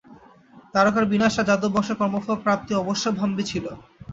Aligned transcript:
দ্বারকার 0.71 1.05
বিনাশ 1.11 1.35
আর 1.39 1.47
যাদব 1.49 1.71
বংশের 1.73 1.99
কর্মফল 1.99 2.35
প্রাপ্তি 2.43 2.71
অবশ্যম্ভাবী 2.75 3.43
ছিল। 3.51 3.65